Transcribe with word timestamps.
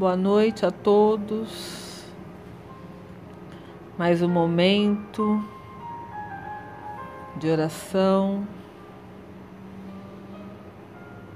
Boa 0.00 0.16
noite 0.16 0.64
a 0.64 0.70
todos. 0.70 2.06
Mais 3.98 4.22
um 4.22 4.30
momento 4.30 5.44
de 7.36 7.46
oração 7.50 8.48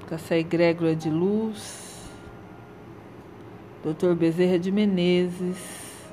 com 0.09 0.15
essa 0.15 0.35
egrégora 0.35 0.95
de 0.95 1.11
luz, 1.11 2.09
Dr. 3.83 4.15
Bezerra 4.15 4.57
de 4.57 4.71
Menezes. 4.71 6.03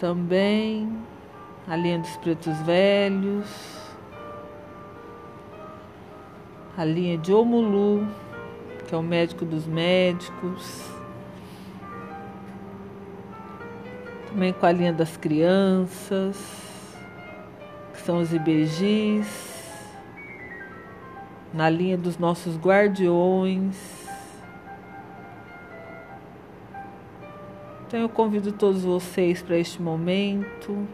Também 0.00 0.92
a 1.68 1.76
linha 1.76 2.00
dos 2.00 2.16
pretos 2.16 2.58
velhos, 2.62 3.83
a 6.76 6.84
linha 6.84 7.16
de 7.16 7.32
Omulu, 7.32 8.06
que 8.86 8.94
é 8.94 8.98
o 8.98 9.02
médico 9.02 9.44
dos 9.44 9.64
médicos, 9.64 10.90
também 14.28 14.52
com 14.52 14.66
a 14.66 14.72
linha 14.72 14.92
das 14.92 15.16
crianças, 15.16 16.36
que 17.92 18.00
são 18.00 18.18
os 18.18 18.32
IBGs, 18.32 19.54
na 21.52 21.70
linha 21.70 21.96
dos 21.96 22.18
nossos 22.18 22.56
guardiões. 22.56 23.76
Então 27.86 28.00
eu 28.00 28.08
convido 28.08 28.50
todos 28.50 28.82
vocês 28.82 29.40
para 29.40 29.56
este 29.56 29.80
momento. 29.80 30.88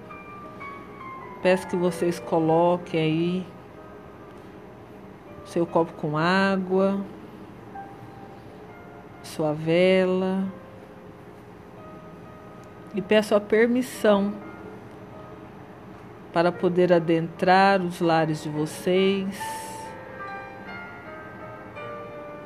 Peço 1.42 1.66
que 1.66 1.76
vocês 1.76 2.20
coloquem 2.20 3.00
aí 3.00 3.46
seu 5.50 5.66
copo 5.66 5.92
com 5.94 6.16
água, 6.16 7.04
sua 9.20 9.52
vela 9.52 10.44
e 12.94 13.02
peço 13.02 13.34
a 13.34 13.40
permissão 13.40 14.32
para 16.32 16.52
poder 16.52 16.92
adentrar 16.92 17.82
os 17.82 18.00
lares 18.00 18.44
de 18.44 18.48
vocês, 18.48 19.36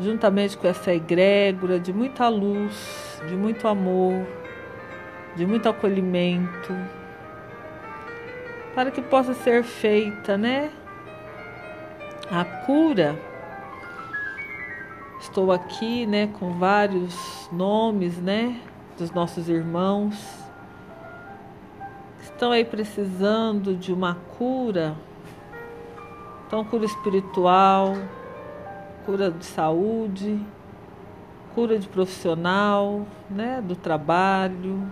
juntamente 0.01 0.57
com 0.57 0.67
essa 0.67 0.95
egrégora 0.95 1.79
de 1.79 1.93
muita 1.93 2.27
luz, 2.29 3.21
de 3.29 3.37
muito 3.37 3.69
amor, 3.69 4.27
de 5.37 5.45
muito 5.45 5.69
acolhimento 5.69 6.73
para 8.75 8.91
que 8.91 9.03
possa 9.03 9.35
ser 9.35 9.63
feita, 9.63 10.39
né? 10.39 10.71
A 12.31 12.45
cura. 12.45 13.19
Estou 15.21 15.53
aqui, 15.53 16.07
né, 16.07 16.27
com 16.39 16.53
vários 16.59 17.49
nomes, 17.51 18.19
né, 18.19 18.61
dos 18.99 19.11
nossos 19.11 19.49
irmãos 19.49 20.45
estão 22.35 22.51
aí 22.51 22.65
precisando 22.65 23.75
de 23.75 23.93
uma 23.93 24.17
cura. 24.37 24.97
Então, 26.47 26.65
cura 26.65 26.85
espiritual, 26.85 27.95
cura 29.07 29.31
de 29.31 29.45
saúde, 29.45 30.39
cura 31.55 31.79
de 31.79 31.89
profissional, 31.89 33.07
né, 33.31 33.63
do 33.63 33.77
trabalho, 33.77 34.83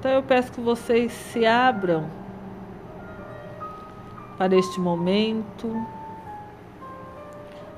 Então 0.00 0.12
eu 0.12 0.22
peço 0.22 0.50
que 0.50 0.62
vocês 0.62 1.12
se 1.12 1.44
abram 1.44 2.08
para 4.38 4.56
este 4.56 4.80
momento, 4.80 5.70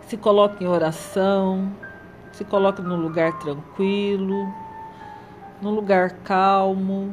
se 0.02 0.16
coloquem 0.16 0.68
em 0.68 0.70
oração, 0.70 1.72
se 2.30 2.44
coloquem 2.44 2.84
num 2.84 2.94
lugar 2.94 3.36
tranquilo, 3.40 4.54
num 5.60 5.74
lugar 5.74 6.12
calmo, 6.22 7.12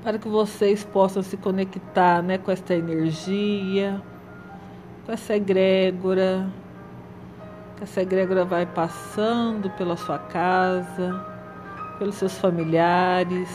para 0.00 0.16
que 0.16 0.28
vocês 0.28 0.84
possam 0.84 1.20
se 1.20 1.36
conectar 1.36 2.22
né, 2.22 2.38
com 2.38 2.52
esta 2.52 2.72
energia, 2.72 4.00
com 5.04 5.10
essa 5.10 5.34
egrégora, 5.34 6.48
que 7.76 7.82
essa 7.82 8.00
egrégora 8.00 8.44
vai 8.44 8.64
passando 8.64 9.68
pela 9.70 9.96
sua 9.96 10.20
casa 10.20 11.36
pelos 11.98 12.14
seus 12.14 12.38
familiares, 12.38 13.48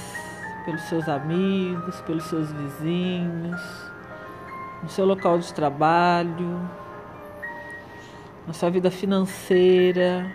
pelos 0.65 0.81
seus 0.83 1.07
amigos, 1.07 2.01
pelos 2.01 2.25
seus 2.25 2.51
vizinhos, 2.51 3.61
no 4.81 4.89
seu 4.89 5.05
local 5.05 5.39
de 5.39 5.53
trabalho, 5.53 6.59
na 8.45 8.53
sua 8.53 8.69
vida 8.69 8.91
financeira. 8.91 10.29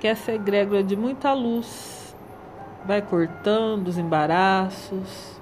Que 0.00 0.08
essa 0.08 0.32
egrégora 0.32 0.82
de 0.82 0.96
muita 0.96 1.32
luz 1.32 2.16
vai 2.84 3.00
cortando 3.00 3.86
os 3.86 3.96
embaraços, 3.96 5.40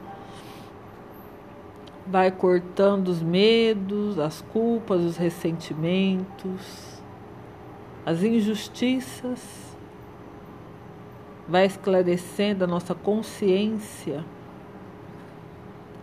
vai 2.07 2.31
cortando 2.31 3.09
os 3.09 3.23
medos, 3.23 4.19
as 4.19 4.43
culpas, 4.53 5.01
os 5.01 5.17
ressentimentos 5.17 7.00
as 8.05 8.23
injustiças, 8.23 9.77
vai 11.49 11.67
esclarecendo 11.67 12.65
a 12.65 12.67
nossa 12.67 12.95
consciência 12.95 14.25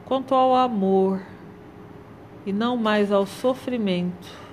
quanto 0.05 0.35
ao 0.35 0.55
amor 0.55 1.21
e 2.45 2.53
não 2.53 2.77
mais 2.77 3.11
ao 3.11 3.25
sofrimento. 3.25 4.47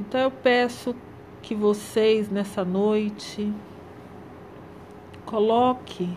Então 0.00 0.20
eu 0.20 0.30
peço 0.30 0.94
que 1.40 1.54
vocês 1.54 2.28
nessa 2.28 2.64
noite 2.64 3.52
coloque 5.24 6.08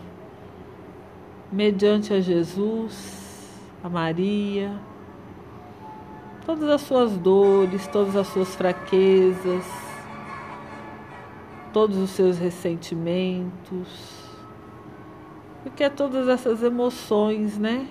mediante 1.52 2.12
a 2.12 2.20
Jesus, 2.20 3.60
a 3.82 3.88
Maria, 3.88 4.76
todas 6.46 6.70
as 6.70 6.82
suas 6.82 7.18
dores, 7.18 7.88
todas 7.88 8.14
as 8.14 8.28
suas 8.28 8.54
fraquezas, 8.54 9.64
todos 11.72 11.96
os 11.98 12.10
seus 12.10 12.38
ressentimentos, 12.38 13.88
porque 15.64 15.82
é 15.82 15.90
todas 15.90 16.28
essas 16.28 16.62
emoções, 16.62 17.58
né, 17.58 17.88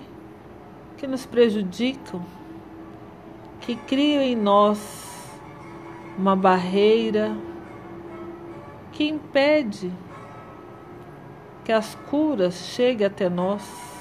que 0.96 1.06
nos 1.06 1.26
prejudicam, 1.26 2.24
que 3.60 3.76
criam 3.76 4.22
em 4.22 4.34
nós 4.34 5.30
uma 6.16 6.34
barreira 6.34 7.36
que 8.90 9.06
impede 9.06 9.92
que 11.62 11.72
as 11.72 11.94
curas 12.08 12.54
cheguem 12.54 13.06
até 13.06 13.28
nós. 13.28 13.95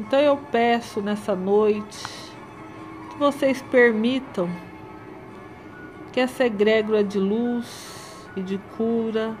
Então 0.00 0.18
eu 0.18 0.34
peço 0.34 1.02
nessa 1.02 1.36
noite 1.36 2.06
que 3.10 3.18
vocês 3.18 3.60
permitam 3.60 4.48
que 6.10 6.18
essa 6.18 6.46
egrégora 6.46 7.04
de 7.04 7.18
luz 7.18 8.26
e 8.34 8.40
de 8.40 8.56
cura 8.78 9.36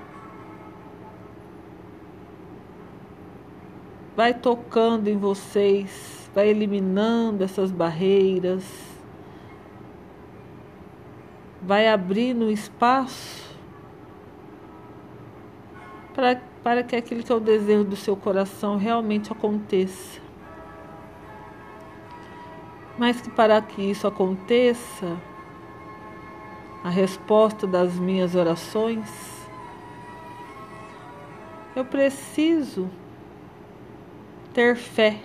vai 4.14 4.34
tocando 4.34 5.08
em 5.08 5.16
vocês, 5.16 6.30
vai 6.34 6.48
eliminando 6.48 7.42
essas 7.42 7.70
barreiras, 7.70 8.62
vai 11.62 11.88
abrindo 11.88 12.50
espaço 12.50 13.56
para, 16.12 16.38
para 16.62 16.82
que 16.82 16.94
aquilo 16.94 17.22
que 17.22 17.32
é 17.32 17.34
o 17.34 17.40
desejo 17.40 17.84
do 17.84 17.96
seu 17.96 18.14
coração 18.14 18.76
realmente 18.76 19.32
aconteça 19.32 20.29
mas 23.00 23.18
que 23.18 23.30
para 23.30 23.62
que 23.62 23.80
isso 23.80 24.06
aconteça, 24.06 25.16
a 26.84 26.90
resposta 26.90 27.66
das 27.66 27.94
minhas 27.94 28.34
orações, 28.34 29.08
eu 31.74 31.82
preciso 31.82 32.90
ter 34.52 34.76
fé, 34.76 35.22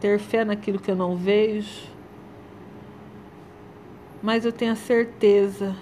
ter 0.00 0.18
fé 0.18 0.44
naquilo 0.44 0.80
que 0.80 0.90
eu 0.90 0.96
não 0.96 1.16
vejo, 1.16 1.88
mas 4.20 4.44
eu 4.44 4.50
tenho 4.50 4.72
a 4.72 4.76
certeza 4.76 5.76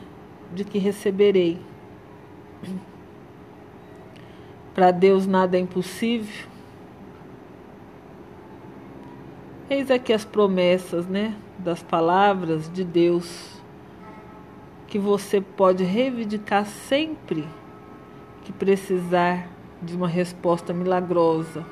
de 0.53 0.65
que 0.65 0.77
receberei. 0.77 1.59
Para 4.75 4.91
Deus 4.91 5.27
nada 5.27 5.57
é 5.57 5.61
impossível. 5.61 6.52
Eis 9.75 9.91
aqui 9.91 10.13
as 10.13 10.23
promessas, 10.23 11.07
né, 11.07 11.35
das 11.59 11.83
palavras 11.83 12.71
de 12.71 12.85
Deus 12.85 13.59
que 14.87 14.99
você 14.99 15.41
pode 15.41 15.83
reivindicar 15.83 16.67
sempre 16.67 17.49
que 18.45 18.53
precisar 18.53 19.49
de 19.81 19.97
uma 19.97 20.07
resposta 20.07 20.75
milagrosa 20.75 21.65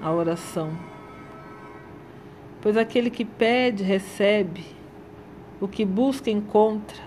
à 0.00 0.12
oração. 0.12 0.70
Pois 2.62 2.76
aquele 2.76 3.10
que 3.10 3.24
pede, 3.24 3.82
recebe, 3.82 4.64
o 5.60 5.66
que 5.66 5.84
busca, 5.84 6.30
encontra, 6.30 7.02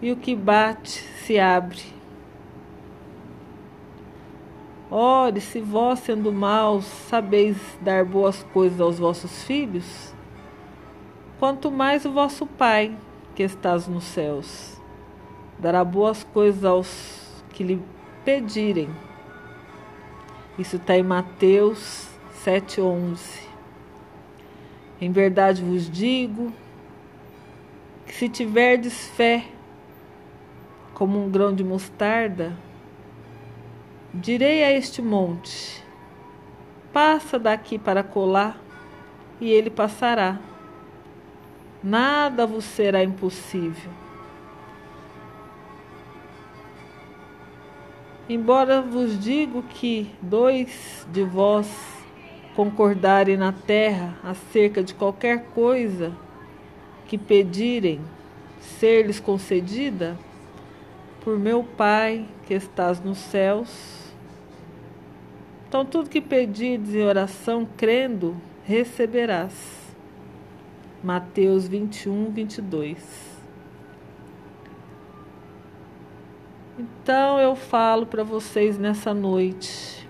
e 0.00 0.12
o 0.12 0.16
que 0.16 0.36
bate, 0.36 1.02
se 1.24 1.36
abre. 1.36 1.82
Ore, 4.94 5.40
se 5.40 5.58
vós, 5.58 6.00
sendo 6.00 6.30
maus, 6.30 6.84
sabeis 6.84 7.56
dar 7.80 8.04
boas 8.04 8.42
coisas 8.52 8.78
aos 8.78 8.98
vossos 8.98 9.42
filhos, 9.44 10.14
quanto 11.38 11.70
mais 11.70 12.04
o 12.04 12.12
vosso 12.12 12.44
Pai, 12.44 12.94
que 13.34 13.42
estás 13.42 13.88
nos 13.88 14.04
céus, 14.04 14.78
dará 15.58 15.82
boas 15.82 16.22
coisas 16.24 16.62
aos 16.62 17.42
que 17.54 17.64
lhe 17.64 17.82
pedirem. 18.22 18.90
Isso 20.58 20.76
está 20.76 20.94
em 20.94 21.02
Mateus 21.02 22.06
7,11. 22.44 23.48
Em 25.00 25.10
verdade 25.10 25.62
vos 25.62 25.90
digo 25.90 26.52
que 28.04 28.12
se 28.12 28.28
tiverdes 28.28 29.08
fé 29.08 29.46
como 30.92 31.18
um 31.18 31.30
grão 31.30 31.54
de 31.54 31.64
mostarda, 31.64 32.52
direi 34.12 34.64
a 34.64 34.72
este 34.72 35.00
monte: 35.00 35.84
passa 36.92 37.38
daqui 37.38 37.78
para 37.78 38.02
colar, 38.02 38.60
e 39.40 39.50
ele 39.50 39.70
passará. 39.70 40.38
Nada 41.82 42.46
vos 42.46 42.64
será 42.64 43.02
impossível. 43.02 43.90
Embora 48.28 48.80
vos 48.80 49.18
digo 49.18 49.62
que 49.64 50.08
dois 50.22 51.06
de 51.10 51.24
vós 51.24 51.68
concordarem 52.54 53.36
na 53.36 53.52
terra 53.52 54.16
acerca 54.22 54.82
de 54.82 54.94
qualquer 54.94 55.46
coisa 55.46 56.12
que 57.06 57.18
pedirem 57.18 58.00
ser-lhes 58.60 59.18
concedida, 59.18 60.16
por 61.20 61.38
meu 61.38 61.64
Pai 61.64 62.26
que 62.46 62.54
estás 62.54 63.00
nos 63.00 63.18
céus. 63.18 64.01
Então, 65.72 65.86
tudo 65.86 66.10
que 66.10 66.20
pedires 66.20 66.94
em 66.94 67.02
oração, 67.02 67.66
crendo, 67.78 68.36
receberás. 68.62 69.96
Mateus 71.02 71.66
21, 71.66 72.30
22. 72.30 73.40
Então 76.78 77.40
eu 77.40 77.56
falo 77.56 78.04
para 78.04 78.22
vocês 78.22 78.76
nessa 78.76 79.14
noite. 79.14 80.06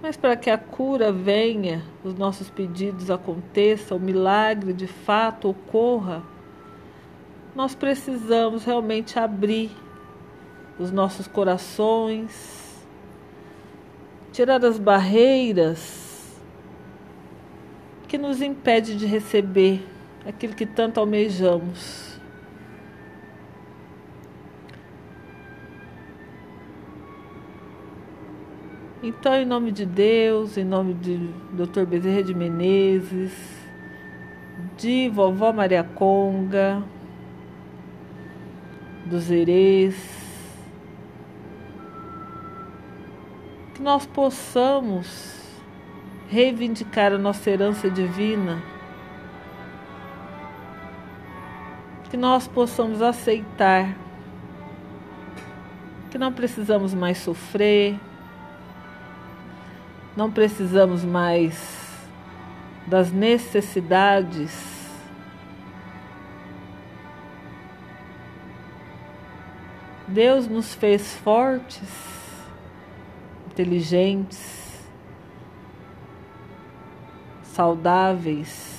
Mas 0.00 0.16
para 0.16 0.36
que 0.36 0.48
a 0.48 0.56
cura 0.56 1.10
venha, 1.10 1.82
os 2.04 2.14
nossos 2.14 2.48
pedidos 2.48 3.10
aconteçam, 3.10 3.96
o 3.96 4.00
milagre 4.00 4.72
de 4.72 4.86
fato 4.86 5.48
ocorra, 5.48 6.22
nós 7.56 7.74
precisamos 7.74 8.64
realmente 8.64 9.18
abrir 9.18 9.72
os 10.78 10.92
nossos 10.92 11.26
corações, 11.26 12.61
tirar 14.32 14.64
as 14.64 14.78
barreiras 14.78 16.40
que 18.08 18.16
nos 18.16 18.40
impede 18.40 18.96
de 18.96 19.06
receber 19.06 19.86
aquilo 20.26 20.54
que 20.54 20.66
tanto 20.66 20.98
almejamos. 20.98 22.12
Então, 29.02 29.34
em 29.34 29.44
nome 29.44 29.72
de 29.72 29.84
Deus, 29.84 30.56
em 30.56 30.64
nome 30.64 30.94
de 30.94 31.18
Dr. 31.52 31.84
Bezerra 31.84 32.22
de 32.22 32.34
Menezes, 32.34 33.32
de 34.76 35.08
vovó 35.08 35.52
Maria 35.52 35.82
Conga, 35.82 36.82
dos 39.06 39.28
Erês, 39.30 40.21
que 43.74 43.82
nós 43.82 44.06
possamos 44.06 45.42
reivindicar 46.28 47.12
a 47.12 47.18
nossa 47.18 47.50
herança 47.50 47.90
divina, 47.90 48.62
que 52.10 52.16
nós 52.16 52.46
possamos 52.46 53.00
aceitar 53.00 53.96
que 56.12 56.18
não 56.18 56.30
precisamos 56.30 56.92
mais 56.92 57.16
sofrer, 57.16 57.98
não 60.14 60.30
precisamos 60.30 61.02
mais 61.02 62.06
das 62.86 63.10
necessidades. 63.10 64.90
Deus 70.06 70.46
nos 70.46 70.74
fez 70.74 71.16
fortes, 71.16 72.11
inteligentes, 73.52 74.82
saudáveis. 77.42 78.72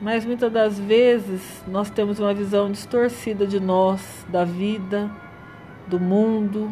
Mas 0.00 0.24
muitas 0.24 0.52
das 0.52 0.78
vezes 0.78 1.64
nós 1.66 1.90
temos 1.90 2.18
uma 2.18 2.34
visão 2.34 2.70
distorcida 2.70 3.46
de 3.46 3.58
nós, 3.58 4.26
da 4.28 4.44
vida, 4.44 5.10
do 5.86 5.98
mundo. 5.98 6.70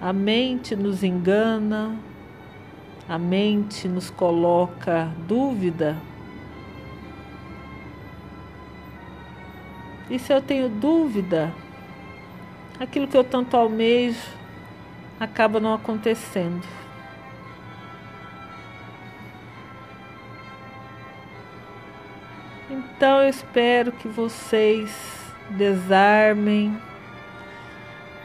A 0.00 0.12
mente 0.12 0.76
nos 0.76 1.02
engana, 1.02 1.96
a 3.08 3.18
mente 3.18 3.88
nos 3.88 4.10
coloca 4.10 5.10
dúvida. 5.26 5.96
E 10.08 10.18
se 10.18 10.32
eu 10.32 10.40
tenho 10.40 10.68
dúvida, 10.68 11.52
aquilo 12.80 13.06
que 13.06 13.16
eu 13.16 13.22
tanto 13.22 13.56
almejo 13.56 14.18
acaba 15.20 15.60
não 15.60 15.72
acontecendo. 15.72 16.66
Então 22.68 23.22
eu 23.22 23.28
espero 23.28 23.92
que 23.92 24.08
vocês 24.08 24.90
desarmem 25.50 26.76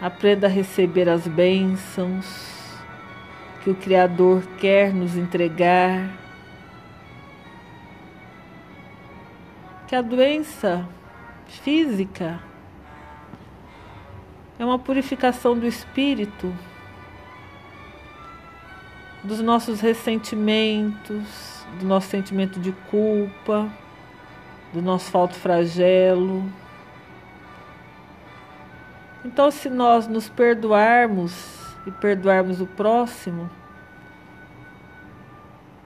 Aprenda 0.01 0.47
a 0.47 0.49
receber 0.49 1.07
as 1.07 1.25
bênçãos 1.25 2.75
que 3.63 3.69
o 3.69 3.75
Criador 3.75 4.43
quer 4.59 4.93
nos 4.93 5.15
entregar. 5.15 6.11
Que 9.87 9.95
a 9.95 10.01
doença 10.01 10.87
física 11.47 12.39
é 14.57 14.65
uma 14.65 14.79
purificação 14.79 15.57
do 15.57 15.65
espírito, 15.65 16.53
dos 19.23 19.41
nossos 19.41 19.81
ressentimentos, 19.81 21.65
do 21.79 21.85
nosso 21.85 22.07
sentimento 22.07 22.59
de 22.59 22.71
culpa, 22.89 23.69
do 24.71 24.81
nosso 24.81 25.11
falto 25.11 25.35
flagelo. 25.35 26.43
Então, 29.25 29.49
se 29.49 29.69
nós 29.69 30.07
nos 30.07 30.29
perdoarmos 30.29 31.33
e 31.85 31.91
perdoarmos 31.91 32.61
o 32.61 32.67
próximo, 32.67 33.49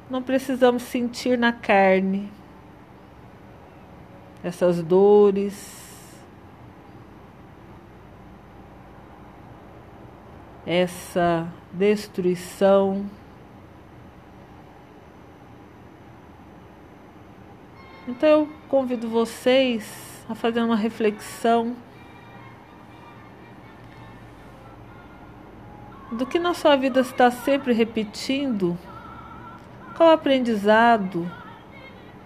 não 0.09 0.21
precisamos 0.21 0.83
sentir 0.83 1.37
na 1.37 1.53
carne 1.53 2.31
essas 4.43 4.81
dores, 4.81 5.78
essa 10.69 11.51
destruição. 11.73 13.09
Então 18.07 18.29
eu 18.29 18.49
convido 18.67 19.09
vocês 19.09 20.23
a 20.29 20.35
fazer 20.35 20.61
uma 20.61 20.75
reflexão 20.75 21.75
do 26.11 26.23
que 26.27 26.37
na 26.37 26.53
sua 26.53 26.75
vida 26.75 26.99
está 26.99 27.31
sempre 27.31 27.73
repetindo? 27.73 28.77
Qual 29.97 30.11
aprendizado 30.11 31.29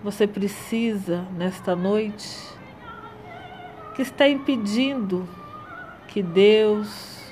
você 0.04 0.28
precisa 0.28 1.26
nesta 1.38 1.78
noite 1.78 2.38
que 3.96 4.02
está 4.02 4.28
impedindo 4.28 5.26
que 6.10 6.22
Deus, 6.22 7.23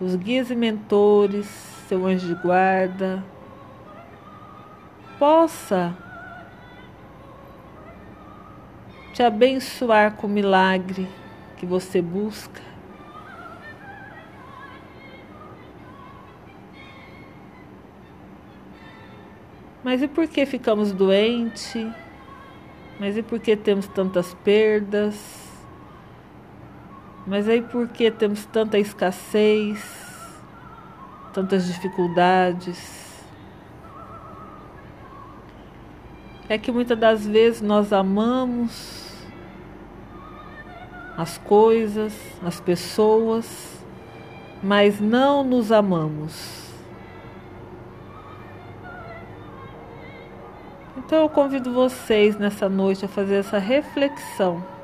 os 0.00 0.16
guias 0.16 0.50
e 0.50 0.56
mentores, 0.56 1.46
seu 1.86 2.06
anjo 2.06 2.26
de 2.26 2.34
guarda, 2.34 3.22
possa 5.18 5.94
te 9.12 9.22
abençoar 9.22 10.16
com 10.16 10.26
o 10.26 10.30
milagre 10.30 11.06
que 11.58 11.66
você 11.66 12.00
busca. 12.00 12.62
Mas 19.84 20.02
e 20.02 20.08
por 20.08 20.26
que 20.26 20.46
ficamos 20.46 20.92
doentes? 20.92 21.86
Mas 22.98 23.16
e 23.16 23.22
por 23.22 23.38
que 23.40 23.56
temos 23.56 23.86
tantas 23.88 24.32
perdas? 24.34 25.39
Mas 27.26 27.48
aí 27.48 27.62
por 27.62 27.88
que 27.88 28.10
temos 28.10 28.44
tanta 28.46 28.78
escassez, 28.78 29.84
tantas 31.32 31.66
dificuldades? 31.66 33.00
É 36.48 36.58
que 36.58 36.72
muitas 36.72 36.98
das 36.98 37.26
vezes 37.26 37.60
nós 37.60 37.92
amamos 37.92 39.14
as 41.16 41.38
coisas, 41.38 42.16
as 42.42 42.58
pessoas, 42.60 43.84
mas 44.62 44.98
não 45.00 45.44
nos 45.44 45.70
amamos. 45.70 46.60
Então 50.96 51.20
eu 51.20 51.28
convido 51.28 51.72
vocês 51.72 52.36
nessa 52.38 52.68
noite 52.68 53.04
a 53.04 53.08
fazer 53.08 53.36
essa 53.36 53.58
reflexão. 53.58 54.79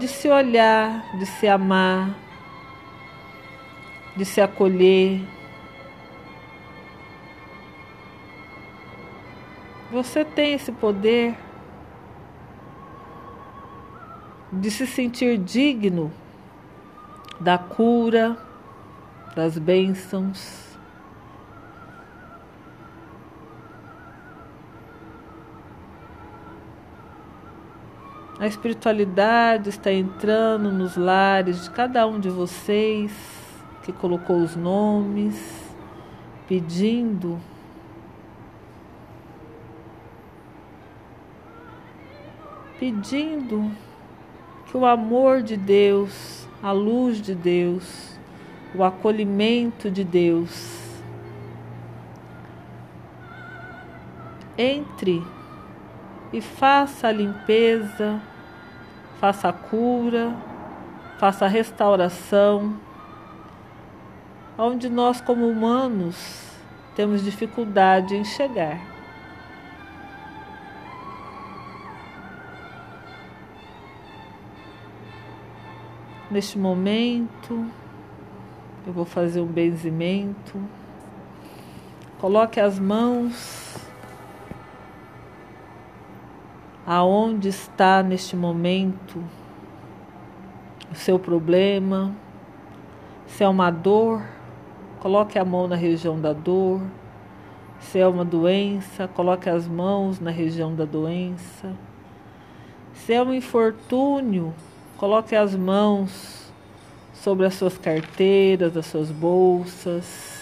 De 0.00 0.08
se 0.08 0.30
olhar, 0.30 1.14
de 1.18 1.26
se 1.26 1.46
amar, 1.46 2.16
de 4.16 4.24
se 4.24 4.40
acolher. 4.40 5.20
Você 9.92 10.24
tem 10.24 10.54
esse 10.54 10.72
poder 10.72 11.36
de 14.50 14.70
se 14.70 14.86
sentir 14.86 15.36
digno 15.36 16.10
da 17.38 17.58
cura, 17.58 18.38
das 19.36 19.58
bênçãos. 19.58 20.69
A 28.40 28.46
espiritualidade 28.46 29.68
está 29.68 29.92
entrando 29.92 30.72
nos 30.72 30.96
lares 30.96 31.64
de 31.64 31.70
cada 31.72 32.06
um 32.06 32.18
de 32.18 32.30
vocês 32.30 33.12
que 33.82 33.92
colocou 33.92 34.38
os 34.38 34.56
nomes, 34.56 35.36
pedindo 36.48 37.38
pedindo 42.78 43.70
que 44.70 44.74
o 44.74 44.86
amor 44.86 45.42
de 45.42 45.58
Deus, 45.58 46.48
a 46.62 46.72
luz 46.72 47.20
de 47.20 47.34
Deus, 47.34 48.18
o 48.74 48.82
acolhimento 48.82 49.90
de 49.90 50.02
Deus 50.02 50.80
entre 54.56 55.22
e 56.32 56.40
faça 56.40 57.08
a 57.08 57.12
limpeza, 57.12 58.20
faça 59.20 59.50
a 59.50 59.52
cura, 59.52 60.34
faça 61.18 61.44
a 61.44 61.48
restauração, 61.48 62.74
onde 64.56 64.88
nós, 64.88 65.20
como 65.20 65.46
humanos, 65.46 66.48
temos 66.96 67.22
dificuldade 67.22 68.16
em 68.16 68.24
chegar. 68.24 68.80
Neste 76.30 76.58
momento, 76.58 77.66
eu 78.86 78.92
vou 78.92 79.04
fazer 79.04 79.42
um 79.42 79.46
benzimento. 79.46 80.58
Coloque 82.18 82.58
as 82.58 82.78
mãos 82.78 83.76
aonde 86.86 87.48
está 87.48 88.02
neste 88.02 88.36
momento 88.36 89.22
o 90.90 90.94
seu 90.94 91.18
problema. 91.18 92.14
Se 93.26 93.44
é 93.44 93.48
uma 93.48 93.70
dor, 93.70 94.22
coloque 94.98 95.38
a 95.38 95.44
mão 95.44 95.68
na 95.68 95.76
região 95.76 96.20
da 96.20 96.32
dor. 96.32 96.80
Se 97.78 97.98
é 97.98 98.06
uma 98.06 98.24
doença, 98.24 99.08
coloque 99.08 99.48
as 99.48 99.66
mãos 99.66 100.20
na 100.20 100.30
região 100.30 100.74
da 100.74 100.84
doença. 100.84 101.74
Se 102.92 103.14
é 103.14 103.22
um 103.22 103.32
infortúnio, 103.32 104.52
coloque 104.98 105.34
as 105.34 105.54
mãos 105.54 106.52
sobre 107.14 107.46
as 107.46 107.54
suas 107.54 107.78
carteiras, 107.78 108.76
as 108.76 108.86
suas 108.86 109.10
bolsas. 109.10 110.40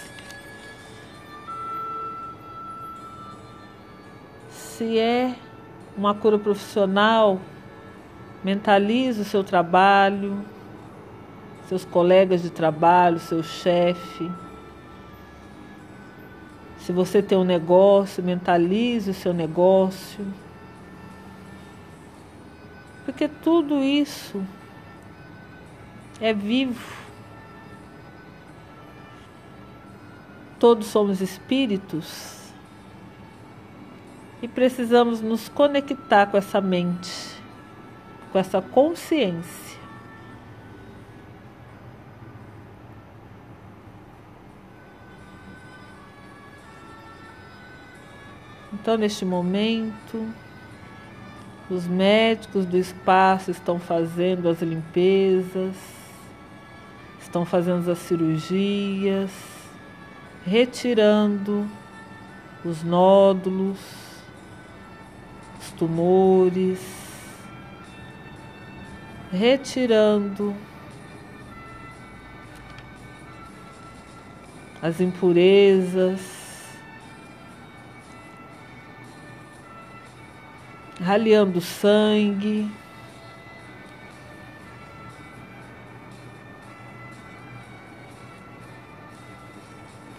Se 4.49 4.97
é 4.97 5.35
uma 5.95 6.13
cura 6.13 6.37
profissional, 6.37 7.39
mentalize 8.43 9.21
o 9.21 9.25
seu 9.25 9.43
trabalho, 9.43 10.43
seus 11.67 11.85
colegas 11.85 12.41
de 12.41 12.49
trabalho, 12.49 13.19
seu 13.19 13.43
chefe. 13.43 14.31
Se 16.79 16.91
você 16.91 17.21
tem 17.21 17.37
um 17.37 17.43
negócio, 17.43 18.23
mentalize 18.23 19.11
o 19.11 19.13
seu 19.13 19.33
negócio. 19.33 20.25
Porque 23.05 23.27
tudo 23.27 23.83
isso 23.83 24.41
é 26.21 26.33
vivo. 26.33 26.97
Todos 30.57 30.87
somos 30.87 31.21
espíritos 31.21 32.38
e 34.41 34.47
precisamos 34.47 35.21
nos 35.21 35.49
conectar 35.49 36.27
com 36.27 36.37
essa 36.37 36.61
mente, 36.61 37.09
com 38.31 38.39
essa 38.39 38.61
consciência. 38.61 39.79
Então, 48.71 48.97
neste 48.97 49.25
momento, 49.25 50.25
os 51.69 51.85
médicos 51.85 52.65
do 52.65 52.77
espaço 52.77 53.51
estão 53.51 53.77
fazendo 53.77 54.47
as 54.47 54.61
limpezas, 54.61 55.75
estão 57.21 57.45
fazendo 57.45 57.91
as 57.91 57.99
cirurgias, 57.99 59.29
retirando 60.45 61.69
os 62.63 62.83
nódulos, 62.83 63.77
tumores, 65.79 66.79
retirando 69.31 70.53
as 74.81 74.99
impurezas, 74.99 76.19
raliando 80.99 81.61
sangue. 81.61 82.69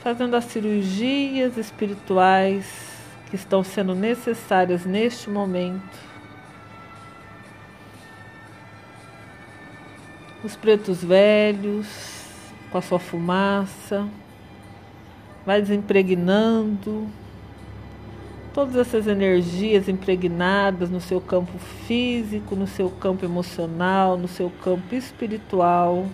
Fazendo 0.02 0.34
as 0.34 0.44
cirurgias 0.46 1.58
espirituais 1.58 2.89
que 3.30 3.36
estão 3.36 3.62
sendo 3.62 3.94
necessárias 3.94 4.84
neste 4.84 5.30
momento. 5.30 6.10
Os 10.42 10.56
pretos 10.56 11.04
velhos, 11.04 11.86
com 12.70 12.78
a 12.78 12.82
sua 12.82 12.98
fumaça, 12.98 14.08
vai 15.46 15.60
desimpregnando 15.60 17.06
todas 18.52 18.74
essas 18.74 19.06
energias 19.06 19.88
impregnadas 19.88 20.90
no 20.90 21.00
seu 21.00 21.20
campo 21.20 21.56
físico, 21.86 22.56
no 22.56 22.66
seu 22.66 22.90
campo 22.90 23.24
emocional, 23.24 24.16
no 24.16 24.26
seu 24.26 24.50
campo 24.62 24.94
espiritual. 24.94 26.06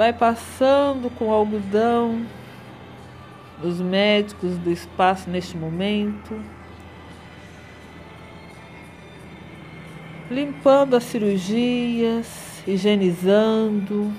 Vai 0.00 0.14
passando 0.14 1.10
com 1.10 1.30
algodão 1.30 2.24
os 3.62 3.82
médicos 3.82 4.56
do 4.56 4.70
espaço 4.70 5.28
neste 5.28 5.58
momento, 5.58 6.42
limpando 10.30 10.96
as 10.96 11.04
cirurgias, 11.04 12.62
higienizando, 12.66 14.10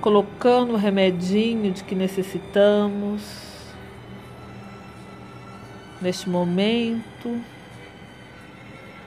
colocando 0.00 0.72
o 0.72 0.76
remedinho 0.76 1.70
de 1.70 1.84
que 1.84 1.94
necessitamos 1.94 3.20
neste 6.00 6.26
momento. 6.26 7.38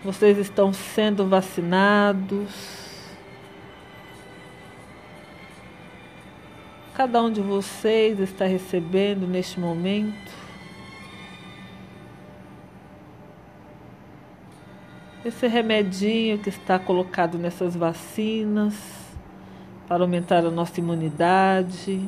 Vocês 0.03 0.37
estão 0.37 0.71
sendo 0.71 1.27
vacinados. 1.27 2.82
Cada 6.95 7.23
um 7.23 7.31
de 7.31 7.41
vocês 7.41 8.19
está 8.19 8.45
recebendo 8.45 9.25
neste 9.25 9.59
momento 9.59 10.31
esse 15.25 15.47
remedinho 15.47 16.37
que 16.37 16.49
está 16.49 16.77
colocado 16.77 17.39
nessas 17.39 17.75
vacinas 17.75 18.75
para 19.87 20.03
aumentar 20.03 20.45
a 20.45 20.51
nossa 20.51 20.79
imunidade. 20.79 22.07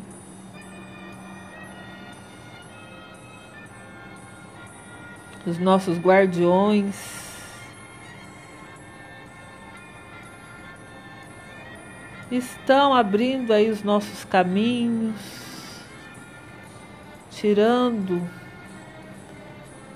Os 5.48 5.58
nossos 5.58 5.98
guardiões 5.98 7.25
estão 12.38 12.94
abrindo 12.94 13.52
aí 13.52 13.70
os 13.70 13.84
nossos 13.84 14.24
caminhos, 14.24 15.16
tirando 17.32 18.22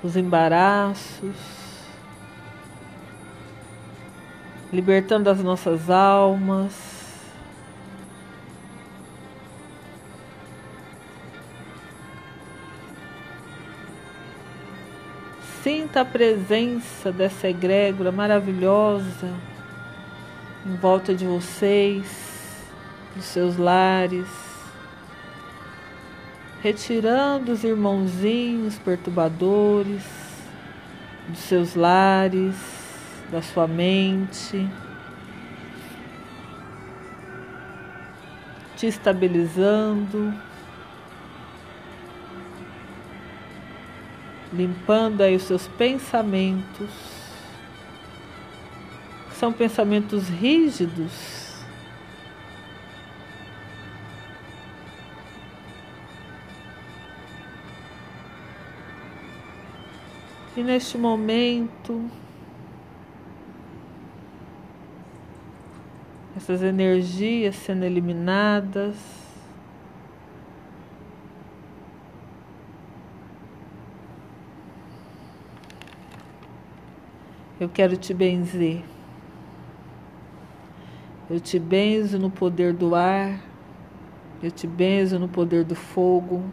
os 0.04 0.16
embaraços. 0.16 1.60
libertando 4.72 5.30
as 5.30 5.42
nossas 5.44 5.90
almas. 5.90 7.00
Sinta 15.64 16.02
a 16.02 16.06
presença 16.06 17.12
dessa 17.12 17.50
egrégora 17.50 18.12
maravilhosa 18.12 19.34
em 20.66 20.76
volta 20.76 21.14
de 21.14 21.26
vocês, 21.26 22.29
dos 23.20 23.28
seus 23.28 23.58
lares, 23.58 24.28
retirando 26.62 27.52
os 27.52 27.66
irmãozinhos 27.66 28.78
perturbadores 28.78 30.02
dos 31.28 31.40
seus 31.40 31.76
lares 31.76 32.56
da 33.30 33.42
sua 33.42 33.68
mente, 33.68 34.68
te 38.78 38.88
estabilizando, 38.88 40.34
limpando 44.54 45.22
aí 45.22 45.36
os 45.36 45.44
seus 45.44 45.68
pensamentos, 45.68 46.90
são 49.34 49.52
pensamentos 49.52 50.30
rígidos. 50.30 51.49
E 60.60 60.62
neste 60.62 60.98
momento, 60.98 62.04
essas 66.36 66.62
energias 66.62 67.56
sendo 67.56 67.86
eliminadas. 67.86 68.98
Eu 77.58 77.70
quero 77.70 77.96
te 77.96 78.14
benzer. 78.14 78.84
Eu 81.30 81.40
te 81.40 81.58
benzo 81.58 82.20
no 82.20 82.30
poder 82.30 82.74
do 82.74 82.96
ar. 82.96 83.40
Eu 84.44 84.52
te 84.52 84.68
benzo 84.68 85.18
no 85.18 85.30
poder 85.30 85.64
do 85.64 85.74
fogo. 85.74 86.44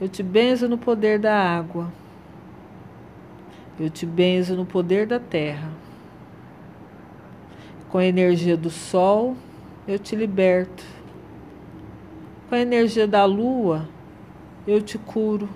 Eu 0.00 0.08
te 0.08 0.20
benzo 0.20 0.68
no 0.68 0.76
poder 0.76 1.20
da 1.20 1.32
água. 1.32 1.92
Eu 3.78 3.90
te 3.90 4.06
benzo 4.06 4.56
no 4.56 4.64
poder 4.64 5.06
da 5.06 5.20
terra. 5.20 5.70
Com 7.90 7.98
a 7.98 8.04
energia 8.04 8.56
do 8.56 8.70
sol, 8.70 9.36
eu 9.86 9.98
te 9.98 10.16
liberto. 10.16 10.82
Com 12.48 12.54
a 12.54 12.58
energia 12.58 13.06
da 13.06 13.24
lua, 13.24 13.86
eu 14.66 14.80
te 14.80 14.96
curo. 14.96 15.48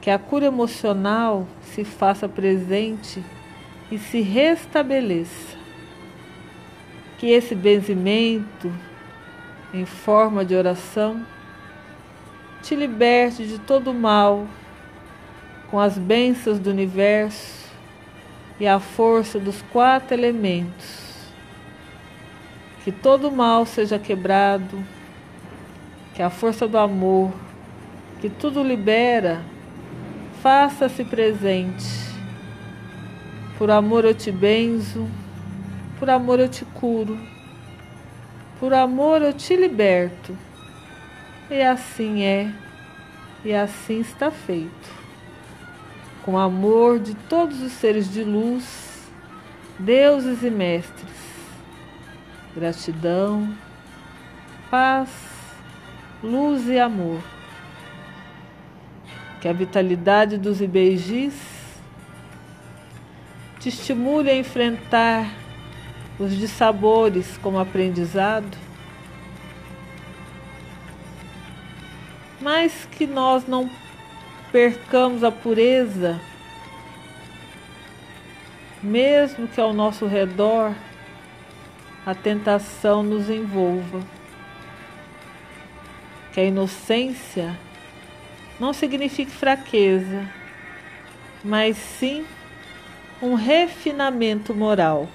Que 0.00 0.10
a 0.10 0.18
cura 0.18 0.44
emocional 0.44 1.48
se 1.62 1.82
faça 1.82 2.28
presente 2.28 3.24
e 3.90 3.98
se 3.98 4.20
restabeleça. 4.20 5.56
Que 7.16 7.28
esse 7.28 7.54
benzimento, 7.54 8.70
em 9.72 9.86
forma 9.86 10.44
de 10.44 10.54
oração, 10.54 11.24
te 12.62 12.76
liberte 12.76 13.46
de 13.46 13.58
todo 13.58 13.90
o 13.90 13.94
mal, 13.94 14.46
com 15.70 15.78
as 15.78 15.98
bênçãos 15.98 16.58
do 16.58 16.70
universo 16.70 17.64
e 18.58 18.66
a 18.66 18.78
força 18.78 19.38
dos 19.38 19.62
quatro 19.72 20.14
elementos. 20.14 21.02
Que 22.84 22.92
todo 22.92 23.32
mal 23.32 23.64
seja 23.64 23.98
quebrado, 23.98 24.84
que 26.14 26.22
a 26.22 26.30
força 26.30 26.68
do 26.68 26.78
amor, 26.78 27.32
que 28.20 28.28
tudo 28.28 28.62
libera, 28.62 29.42
faça-se 30.42 31.02
presente. 31.04 32.04
Por 33.56 33.70
amor 33.70 34.04
eu 34.04 34.14
te 34.14 34.30
benzo, 34.30 35.08
por 35.98 36.10
amor 36.10 36.40
eu 36.40 36.48
te 36.48 36.64
curo, 36.66 37.18
por 38.60 38.74
amor 38.74 39.22
eu 39.22 39.32
te 39.32 39.56
liberto. 39.56 40.36
E 41.50 41.62
assim 41.62 42.22
é, 42.22 42.50
e 43.44 43.52
assim 43.52 44.00
está 44.00 44.30
feito 44.30 45.03
com 46.24 46.38
amor 46.38 46.98
de 46.98 47.14
todos 47.14 47.60
os 47.60 47.72
seres 47.72 48.10
de 48.10 48.24
luz, 48.24 49.06
deuses 49.78 50.42
e 50.42 50.50
mestres. 50.50 51.12
Gratidão, 52.56 53.54
paz, 54.70 55.10
luz 56.22 56.66
e 56.66 56.78
amor. 56.78 57.20
Que 59.40 59.48
a 59.48 59.52
vitalidade 59.52 60.38
dos 60.38 60.62
ibeijis 60.62 61.34
te 63.60 63.68
estimule 63.68 64.30
a 64.30 64.36
enfrentar 64.36 65.30
os 66.18 66.34
dissabores 66.34 67.36
como 67.38 67.58
aprendizado, 67.58 68.56
mas 72.40 72.88
que 72.90 73.06
nós 73.06 73.46
não 73.46 73.68
percamos 74.54 75.24
a 75.24 75.32
pureza, 75.32 76.20
mesmo 78.80 79.48
que 79.48 79.60
ao 79.60 79.72
nosso 79.72 80.06
redor 80.06 80.72
a 82.06 82.14
tentação 82.14 83.02
nos 83.02 83.28
envolva. 83.28 84.00
Que 86.32 86.38
a 86.38 86.44
inocência 86.44 87.58
não 88.60 88.72
signifique 88.72 89.32
fraqueza, 89.32 90.24
mas 91.42 91.76
sim 91.76 92.24
um 93.20 93.34
refinamento 93.34 94.54
moral. 94.54 95.08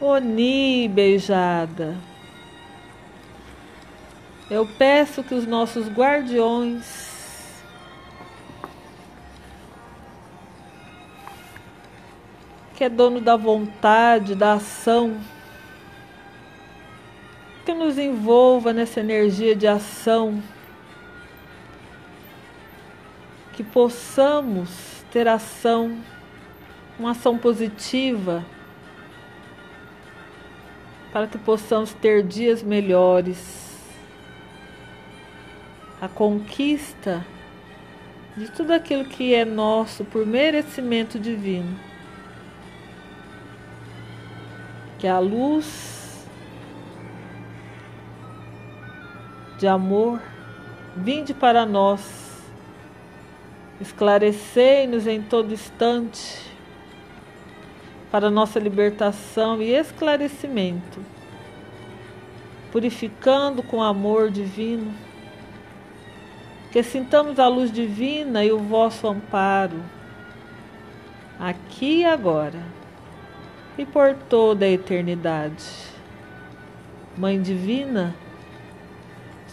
Oni 0.00 0.88
beijada. 0.88 1.94
Eu 4.50 4.66
peço 4.78 5.22
que 5.22 5.34
os 5.34 5.46
nossos 5.46 5.88
guardiões 5.88 7.07
que 12.78 12.84
é 12.84 12.88
dono 12.88 13.20
da 13.20 13.34
vontade, 13.34 14.36
da 14.36 14.52
ação, 14.52 15.18
que 17.66 17.74
nos 17.74 17.98
envolva 17.98 18.72
nessa 18.72 19.00
energia 19.00 19.56
de 19.56 19.66
ação, 19.66 20.40
que 23.52 23.64
possamos 23.64 25.02
ter 25.10 25.26
ação, 25.26 25.98
uma 26.96 27.10
ação 27.10 27.36
positiva, 27.36 28.46
para 31.12 31.26
que 31.26 31.36
possamos 31.36 31.92
ter 31.94 32.22
dias 32.22 32.62
melhores. 32.62 33.76
A 36.00 36.06
conquista 36.06 37.26
de 38.36 38.48
tudo 38.52 38.70
aquilo 38.70 39.04
que 39.04 39.34
é 39.34 39.44
nosso 39.44 40.04
por 40.04 40.24
merecimento 40.24 41.18
divino 41.18 41.87
que 44.98 45.06
a 45.06 45.18
luz 45.18 46.26
de 49.58 49.66
amor 49.66 50.20
vinde 50.96 51.32
para 51.32 51.64
nós, 51.64 52.42
esclarecei-nos 53.80 55.06
em 55.06 55.22
todo 55.22 55.54
instante 55.54 56.48
para 58.10 58.30
nossa 58.30 58.58
libertação 58.58 59.62
e 59.62 59.70
esclarecimento, 59.70 61.00
purificando 62.72 63.62
com 63.62 63.82
amor 63.82 64.30
divino, 64.30 64.92
que 66.72 66.82
sintamos 66.82 67.38
a 67.38 67.46
luz 67.48 67.70
divina 67.70 68.44
e 68.44 68.50
o 68.50 68.58
vosso 68.58 69.06
amparo, 69.06 69.80
aqui 71.38 72.00
e 72.00 72.04
agora 72.04 72.77
e 73.78 73.86
por 73.86 74.14
toda 74.28 74.66
a 74.66 74.68
eternidade. 74.68 75.64
Mãe 77.16 77.40
Divina, 77.40 78.14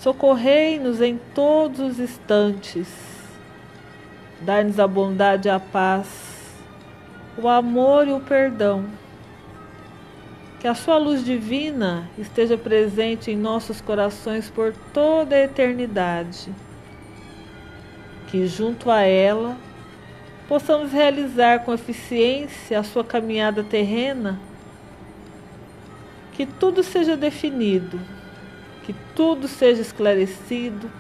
Socorrei-nos 0.05 1.01
em 1.01 1.19
todos 1.33 1.79
os 1.79 1.99
instantes. 1.99 2.87
Dai-nos 4.39 4.79
a 4.79 4.87
bondade 4.87 5.47
e 5.47 5.51
a 5.51 5.59
paz, 5.59 6.53
o 7.35 7.47
amor 7.47 8.07
e 8.07 8.11
o 8.11 8.19
perdão. 8.19 8.85
Que 10.59 10.67
a 10.67 10.75
Sua 10.75 10.99
luz 10.99 11.25
divina 11.25 12.07
esteja 12.19 12.55
presente 12.55 13.31
em 13.31 13.35
nossos 13.35 13.81
corações 13.81 14.47
por 14.47 14.75
toda 14.93 15.35
a 15.35 15.43
eternidade. 15.43 16.53
Que 18.27 18.45
junto 18.45 18.91
a 18.91 19.01
ela 19.01 19.57
possamos 20.47 20.91
realizar 20.91 21.59
com 21.59 21.73
eficiência 21.73 22.79
a 22.79 22.83
Sua 22.83 23.03
caminhada 23.03 23.63
terrena. 23.63 24.39
Que 26.33 26.45
tudo 26.45 26.83
seja 26.83 27.15
definido 27.15 27.99
que 28.85 28.93
tudo 29.15 29.47
seja 29.47 29.81
esclarecido 29.81 30.91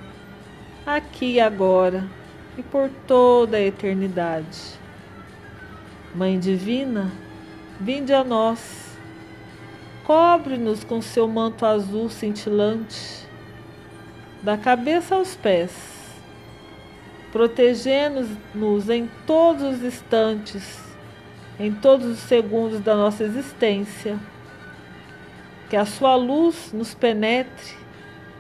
aqui 0.85 1.33
e 1.33 1.39
agora 1.39 2.03
e 2.57 2.63
por 2.63 2.89
toda 3.05 3.57
a 3.57 3.61
eternidade. 3.61 4.79
Mãe 6.15 6.39
Divina, 6.39 7.11
vinde 7.79 8.11
a 8.11 8.23
nós, 8.23 8.97
cobre-nos 10.03 10.83
com 10.83 10.99
seu 10.99 11.27
manto 11.27 11.63
azul 11.65 12.09
cintilante, 12.09 13.27
da 14.41 14.57
cabeça 14.57 15.15
aos 15.15 15.35
pés, 15.35 15.71
protegendo-nos 17.35 18.89
em 18.89 19.09
todos 19.27 19.61
os 19.61 19.83
instantes, 19.83 20.81
em 21.59 21.69
todos 21.69 22.05
os 22.07 22.19
segundos 22.19 22.79
da 22.79 22.95
nossa 22.95 23.25
existência 23.25 24.17
que 25.69 25.75
a 25.75 25.83
sua 25.83 26.15
luz 26.15 26.71
nos 26.71 26.95
penetre 26.95 27.75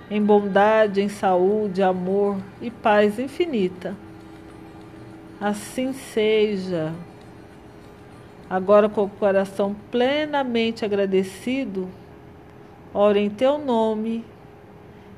em 0.09 0.23
bondade, 0.23 1.01
em 1.01 1.09
saúde, 1.09 1.83
amor 1.83 2.37
e 2.61 2.71
paz 2.71 3.19
infinita. 3.19 3.97
Assim 5.41 5.91
seja. 5.91 6.93
Agora, 8.49 8.87
com 8.87 9.03
o 9.03 9.09
coração 9.09 9.75
plenamente 9.91 10.85
agradecido, 10.85 11.89
oro 12.93 13.17
em 13.17 13.29
teu 13.29 13.57
nome 13.57 14.23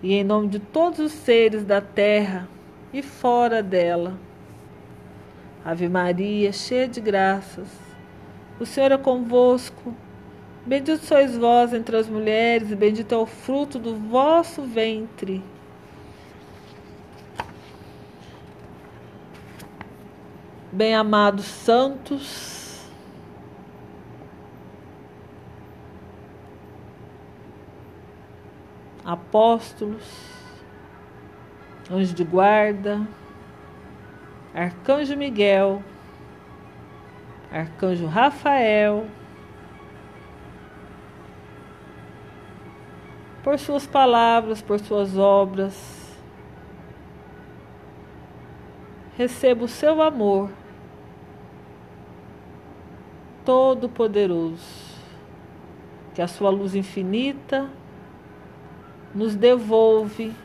e 0.02 0.16
em 0.16 0.24
nome 0.24 0.48
de 0.48 0.58
todos 0.58 0.98
os 0.98 1.12
seres 1.12 1.64
da 1.64 1.80
terra 1.80 2.57
e 2.94 3.02
fora 3.02 3.62
dela. 3.62 4.18
Ave 5.64 5.90
Maria, 5.90 6.52
cheia 6.54 6.88
de 6.88 7.02
graças, 7.02 7.68
o 8.60 8.66
Senhor 8.66 8.92
é 8.92 8.98
convosco. 8.98 9.94
Bendito 10.66 11.06
sois 11.06 11.38
vós 11.38 11.74
entre 11.74 11.96
as 11.96 12.10
mulheres, 12.10 12.72
e 12.72 12.76
bendito 12.76 13.14
é 13.14 13.18
o 13.18 13.26
fruto 13.26 13.78
do 13.78 13.96
vosso 13.96 14.64
ventre. 14.64 15.44
Bem-amados 20.72 21.46
santos, 21.46 22.82
apóstolos, 29.04 30.37
anjo 31.90 32.14
de 32.14 32.24
guarda, 32.24 33.08
arcanjo 34.54 35.16
Miguel, 35.16 35.82
arcanjo 37.52 38.08
Rafael, 38.08 39.06
por 43.44 43.58
suas 43.58 43.88
palavras, 43.88 44.62
por 44.62 44.80
suas 44.80 45.18
obras. 45.18 46.06
Receba 49.18 49.64
o 49.64 49.68
seu 49.68 50.02
amor 50.02 50.52
todo-poderoso, 53.46 54.98
que 56.14 56.22
a 56.22 56.28
sua 56.28 56.50
luz 56.50 56.76
infinita 56.76 57.70
nos 59.16 59.34
devolve 59.36 60.36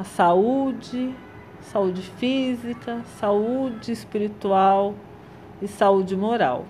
a 0.00 0.04
saúde, 0.04 1.14
saúde 1.60 2.00
física, 2.00 3.02
saúde 3.18 3.92
espiritual 3.92 4.94
e 5.60 5.68
saúde 5.68 6.16
moral. 6.16 6.64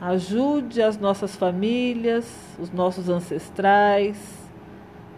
Ajude 0.00 0.80
as 0.80 0.96
nossas 0.96 1.34
famílias, 1.34 2.56
os 2.56 2.70
nossos 2.70 3.08
ancestrais, 3.08 4.48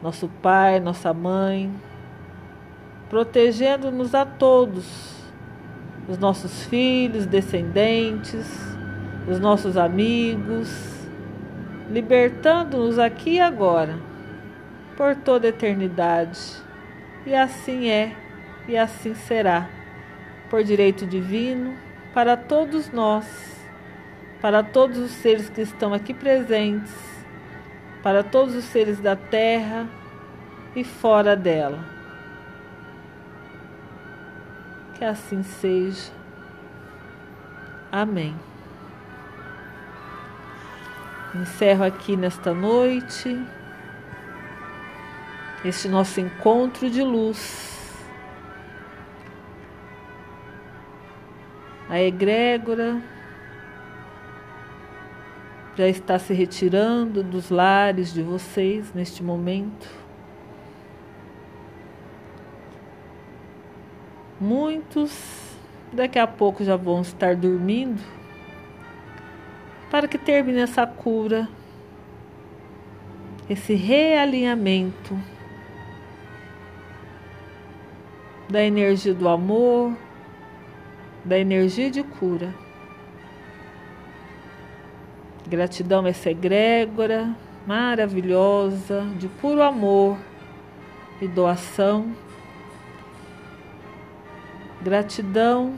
nosso 0.03 0.27
pai, 0.41 0.81
nossa 0.81 1.13
mãe, 1.13 1.71
protegendo-nos 3.11 4.15
a 4.15 4.25
todos, 4.25 5.23
os 6.09 6.17
nossos 6.17 6.65
filhos, 6.65 7.27
descendentes, 7.27 8.49
os 9.29 9.39
nossos 9.39 9.77
amigos, 9.77 11.07
libertando-nos 11.91 12.99
aqui 12.99 13.33
e 13.33 13.41
agora, 13.41 14.06
por 14.97 15.15
toda 15.15 15.49
eternidade. 15.49 16.41
E 17.25 17.35
assim 17.35 17.89
é, 17.89 18.15
e 18.69 18.77
assim 18.77 19.15
será, 19.15 19.69
por 20.49 20.63
direito 20.63 21.07
divino, 21.07 21.77
para 22.15 22.37
todos 22.37 22.91
nós 22.91 23.57
para 24.41 24.63
todos 24.63 24.99
os 24.99 25.11
seres 25.11 25.49
que 25.49 25.61
estão 25.61 25.93
aqui 25.93 26.13
presentes, 26.13 26.95
para 28.03 28.23
todos 28.23 28.55
os 28.55 28.65
seres 28.65 29.01
da 29.01 29.17
terra 29.17 29.89
e 30.75 30.85
fora 30.85 31.35
dela. 31.35 31.85
Que 34.95 35.05
assim 35.05 35.43
seja. 35.43 36.13
Amém. 37.91 38.37
Encerro 41.35 41.85
aqui 41.85 42.17
nesta 42.17 42.55
noite 42.55 43.39
este 45.69 45.89
nosso 45.89 46.21
encontro 46.21 46.89
de 46.89 47.03
luz. 47.03 47.77
A 51.89 52.01
egrégora 52.01 53.03
já 55.77 55.89
está 55.89 56.19
se 56.19 56.33
retirando 56.33 57.23
dos 57.23 57.51
lares 57.51 58.13
de 58.13 58.23
vocês 58.23 58.93
neste 58.95 59.23
momento. 59.23 59.89
Muitos 64.41 65.57
daqui 65.93 66.19
a 66.19 66.27
pouco 66.27 66.63
já 66.63 66.77
vão 66.77 67.01
estar 67.01 67.35
dormindo 67.35 68.03
para 69.91 70.07
que 70.07 70.19
termine 70.19 70.61
essa 70.61 70.87
cura, 70.87 71.49
esse 73.49 73.75
realinhamento 73.75 75.17
da 78.49 78.63
energia 78.63 79.13
do 79.13 79.29
amor, 79.29 79.97
da 81.25 81.39
energia 81.39 81.91
de 81.91 82.03
cura. 82.03 82.55
Gratidão 85.49 86.07
essa 86.07 86.31
egrégora 86.31 87.35
maravilhosa, 87.67 89.03
de 89.19 89.29
puro 89.29 89.63
amor 89.63 90.17
e 91.21 91.27
doação. 91.27 92.15
Gratidão 94.83 95.75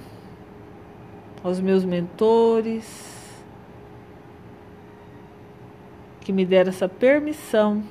aos 1.42 1.60
meus 1.60 1.84
mentores 1.84 3.16
que 6.20 6.32
me 6.32 6.44
deram 6.44 6.68
essa 6.68 6.88
permissão 6.88 7.82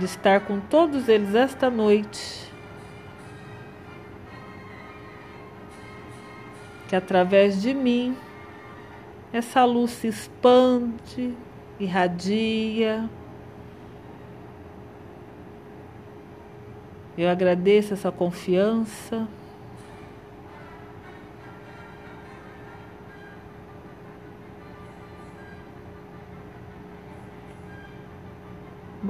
de 0.00 0.06
estar 0.06 0.40
com 0.40 0.58
todos 0.58 1.08
eles 1.08 1.34
esta 1.34 1.68
noite. 1.68 2.50
Que 6.88 6.96
através 6.96 7.60
de 7.60 7.74
mim 7.74 8.16
essa 9.30 9.64
luz 9.64 9.90
se 9.90 10.08
expande 10.08 11.36
irradia. 11.78 13.08
Eu 17.16 17.28
agradeço 17.28 17.92
essa 17.92 18.10
confiança. 18.10 19.28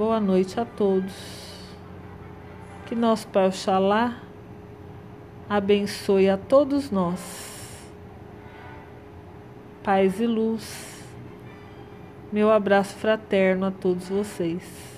Boa 0.01 0.19
noite 0.19 0.59
a 0.59 0.65
todos. 0.65 1.13
Que 2.87 2.95
nosso 2.95 3.27
Pai 3.27 3.47
Oxalá 3.47 4.17
abençoe 5.47 6.27
a 6.27 6.39
todos 6.39 6.89
nós. 6.89 7.87
Paz 9.83 10.19
e 10.19 10.25
luz. 10.25 11.05
Meu 12.31 12.49
abraço 12.49 12.95
fraterno 12.95 13.67
a 13.67 13.69
todos 13.69 14.09
vocês. 14.09 14.90